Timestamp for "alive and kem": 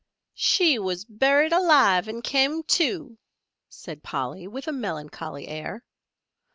1.53-2.63